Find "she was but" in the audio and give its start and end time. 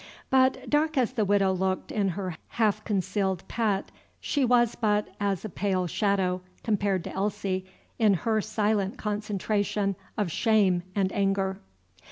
4.19-5.07